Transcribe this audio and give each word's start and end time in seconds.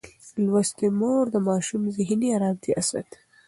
لوستې 0.45 0.87
مور 0.99 1.23
د 1.31 1.35
ماشوم 1.47 1.83
ذهني 1.97 2.29
ارامتیا 2.37 2.79
ساتي. 2.89 3.17